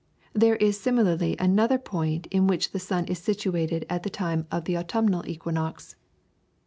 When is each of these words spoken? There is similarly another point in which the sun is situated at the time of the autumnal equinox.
There 0.33 0.55
is 0.55 0.79
similarly 0.79 1.35
another 1.37 1.77
point 1.77 2.25
in 2.31 2.47
which 2.47 2.71
the 2.71 2.79
sun 2.79 3.05
is 3.05 3.19
situated 3.19 3.85
at 3.87 4.01
the 4.01 4.09
time 4.09 4.47
of 4.51 4.65
the 4.65 4.75
autumnal 4.75 5.27
equinox. 5.27 5.95